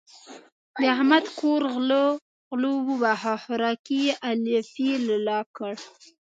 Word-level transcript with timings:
د 0.81 0.83
احمد 0.95 1.25
کور 1.39 1.61
غلو 2.49 2.73
وواهه؛ 2.87 3.33
خوراکی 3.43 3.99
يې 4.05 4.13
الپی 4.31 4.87
الا 4.97 5.39
کړ. 5.55 5.73